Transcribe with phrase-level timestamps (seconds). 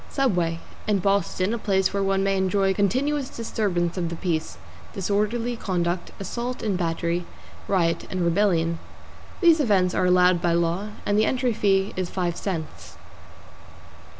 [0.09, 4.57] =SUBWAY= In Boston, a place where one may enjoy continuous disturbance of the peace,
[4.93, 7.23] disorderly conduct, assault and battery,
[7.67, 8.79] riot and rebellion.
[9.41, 12.97] These events are allowed by law, and the entry fee is five cents.